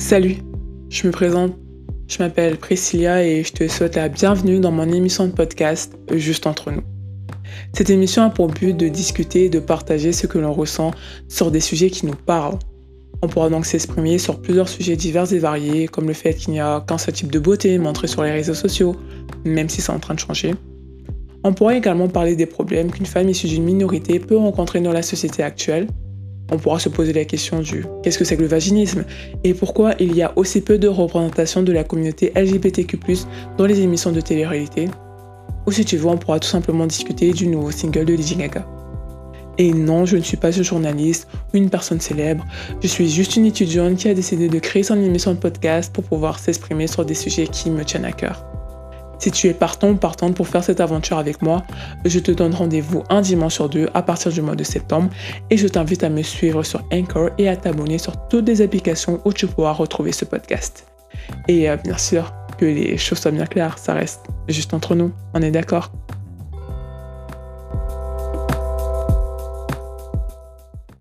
Salut, 0.00 0.38
je 0.88 1.06
me 1.06 1.12
présente, 1.12 1.52
je 2.08 2.18
m'appelle 2.20 2.56
Priscilla 2.56 3.22
et 3.22 3.44
je 3.44 3.52
te 3.52 3.68
souhaite 3.68 3.96
la 3.96 4.08
bienvenue 4.08 4.58
dans 4.58 4.72
mon 4.72 4.90
émission 4.90 5.26
de 5.26 5.32
podcast 5.32 5.94
Juste 6.10 6.46
entre 6.46 6.72
nous. 6.72 6.80
Cette 7.74 7.90
émission 7.90 8.22
a 8.22 8.30
pour 8.30 8.48
but 8.48 8.74
de 8.74 8.88
discuter 8.88 9.44
et 9.44 9.48
de 9.50 9.60
partager 9.60 10.12
ce 10.12 10.26
que 10.26 10.38
l'on 10.38 10.54
ressent 10.54 10.92
sur 11.28 11.50
des 11.50 11.60
sujets 11.60 11.90
qui 11.90 12.06
nous 12.06 12.14
parlent. 12.14 12.58
On 13.20 13.28
pourra 13.28 13.50
donc 13.50 13.66
s'exprimer 13.66 14.16
sur 14.16 14.40
plusieurs 14.40 14.70
sujets 14.70 14.96
divers 14.96 15.30
et 15.34 15.38
variés, 15.38 15.86
comme 15.86 16.08
le 16.08 16.14
fait 16.14 16.32
qu'il 16.32 16.54
n'y 16.54 16.60
a 16.60 16.80
qu'un 16.80 16.98
seul 16.98 17.12
type 17.12 17.30
de 17.30 17.38
beauté 17.38 17.78
montré 17.78 18.06
sur 18.08 18.24
les 18.24 18.32
réseaux 18.32 18.54
sociaux, 18.54 18.96
même 19.44 19.68
si 19.68 19.82
c'est 19.82 19.92
en 19.92 20.00
train 20.00 20.14
de 20.14 20.20
changer. 20.20 20.54
On 21.44 21.52
pourra 21.52 21.76
également 21.76 22.08
parler 22.08 22.36
des 22.36 22.46
problèmes 22.46 22.90
qu'une 22.90 23.06
femme 23.06 23.28
issue 23.28 23.48
d'une 23.48 23.64
minorité 23.64 24.18
peut 24.18 24.38
rencontrer 24.38 24.80
dans 24.80 24.92
la 24.92 25.02
société 25.02 25.42
actuelle, 25.42 25.86
on 26.50 26.58
pourra 26.58 26.78
se 26.78 26.88
poser 26.88 27.12
la 27.12 27.24
question 27.24 27.60
du 27.60 27.84
qu'est-ce 28.02 28.18
que 28.18 28.24
c'est 28.24 28.36
que 28.36 28.42
le 28.42 28.48
vaginisme 28.48 29.04
et 29.44 29.54
pourquoi 29.54 29.94
il 29.98 30.14
y 30.14 30.22
a 30.22 30.32
aussi 30.36 30.60
peu 30.60 30.78
de 30.78 30.88
représentation 30.88 31.62
de 31.62 31.72
la 31.72 31.84
communauté 31.84 32.32
LGBTQ+ 32.34 32.98
dans 33.58 33.66
les 33.66 33.80
émissions 33.80 34.12
de 34.12 34.20
télé-réalité. 34.20 34.88
Ou 35.66 35.72
si 35.72 35.84
tu 35.84 35.96
veux, 35.96 36.06
on 36.06 36.16
pourra 36.16 36.40
tout 36.40 36.48
simplement 36.48 36.86
discuter 36.86 37.32
du 37.32 37.46
nouveau 37.46 37.70
single 37.70 38.04
de 38.06 38.14
Lady 38.14 38.36
Gaga. 38.36 38.66
Et 39.58 39.72
non, 39.72 40.06
je 40.06 40.16
ne 40.16 40.22
suis 40.22 40.36
pas 40.36 40.58
un 40.58 40.62
journaliste 40.62 41.28
ou 41.52 41.58
une 41.58 41.68
personne 41.68 42.00
célèbre, 42.00 42.44
je 42.82 42.86
suis 42.86 43.10
juste 43.10 43.36
une 43.36 43.44
étudiante 43.44 43.96
qui 43.96 44.08
a 44.08 44.14
décidé 44.14 44.48
de 44.48 44.58
créer 44.58 44.82
son 44.82 44.96
émission 45.02 45.34
de 45.34 45.38
podcast 45.38 45.92
pour 45.92 46.04
pouvoir 46.04 46.38
s'exprimer 46.38 46.86
sur 46.86 47.04
des 47.04 47.14
sujets 47.14 47.46
qui 47.46 47.70
me 47.70 47.84
tiennent 47.84 48.06
à 48.06 48.12
cœur. 48.12 48.44
Si 49.20 49.30
tu 49.30 49.48
es 49.48 49.54
partant 49.54 49.90
ou 49.90 49.96
partante 49.96 50.34
pour 50.34 50.48
faire 50.48 50.64
cette 50.64 50.80
aventure 50.80 51.18
avec 51.18 51.42
moi, 51.42 51.62
je 52.06 52.18
te 52.18 52.30
donne 52.30 52.54
rendez-vous 52.54 53.04
un 53.10 53.20
dimanche 53.20 53.54
sur 53.54 53.68
deux 53.68 53.86
à 53.92 54.02
partir 54.02 54.32
du 54.32 54.40
mois 54.40 54.56
de 54.56 54.64
septembre 54.64 55.10
et 55.50 55.58
je 55.58 55.68
t'invite 55.68 56.02
à 56.02 56.08
me 56.08 56.22
suivre 56.22 56.62
sur 56.62 56.82
Anchor 56.90 57.28
et 57.36 57.46
à 57.46 57.54
t'abonner 57.54 57.98
sur 57.98 58.28
toutes 58.28 58.48
les 58.48 58.62
applications 58.62 59.20
où 59.26 59.34
tu 59.34 59.46
pourras 59.46 59.72
retrouver 59.72 60.12
ce 60.12 60.24
podcast. 60.24 60.86
Et 61.48 61.68
euh, 61.68 61.76
bien 61.76 61.98
sûr, 61.98 62.32
que 62.56 62.64
les 62.64 62.96
choses 62.96 63.18
soient 63.18 63.30
bien 63.30 63.46
claires, 63.46 63.78
ça 63.78 63.92
reste 63.92 64.22
juste 64.48 64.72
entre 64.72 64.94
nous, 64.94 65.12
on 65.34 65.42
est 65.42 65.50
d'accord 65.50 65.92